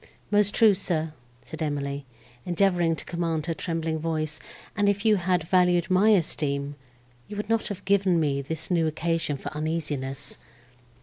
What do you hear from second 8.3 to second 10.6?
this new occasion for uneasiness."